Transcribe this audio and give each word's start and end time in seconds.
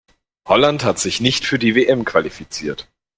Holland 0.47 0.83
hat 0.83 0.97
sich 0.97 1.21
nicht 1.21 1.45
für 1.45 1.59
die 1.59 1.75
WM 1.75 2.05
qualifiziert. 2.05 2.87